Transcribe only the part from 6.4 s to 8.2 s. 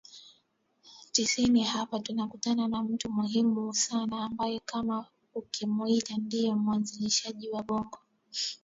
mwanzilishi wa Bongo